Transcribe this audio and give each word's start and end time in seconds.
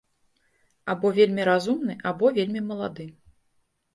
Або 0.93 1.09
вельмі 1.17 1.43
разумны, 1.49 1.97
або 2.11 2.25
вельмі 2.37 2.61
малады. 2.69 3.05